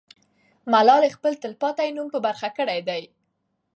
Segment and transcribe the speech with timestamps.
[0.71, 3.01] ملالۍ خپل تل پاتې نوم په برخه کړی دی.